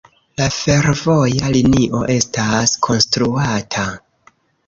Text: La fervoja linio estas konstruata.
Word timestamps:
La 0.41 0.45
fervoja 0.53 1.51
linio 1.57 2.01
estas 2.15 2.73
konstruata. 2.87 3.85